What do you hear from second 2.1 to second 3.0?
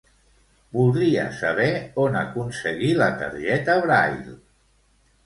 aconseguir